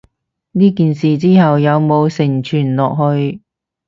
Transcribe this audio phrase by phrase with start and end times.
[0.53, 3.39] 呢件事之後有無承傳落去？